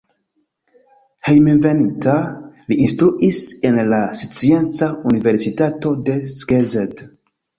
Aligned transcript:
Hejmenveninta 1.27 2.15
li 2.71 2.77
instruis 2.87 3.41
en 3.71 3.77
la 3.91 4.01
Scienca 4.21 4.89
Universitato 5.11 5.95
de 6.09 6.19
Szeged. 6.37 7.07